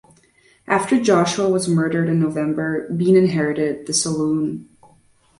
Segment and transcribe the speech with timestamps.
[0.65, 4.67] After Joshua was murdered in November, Bean inherited the saloon.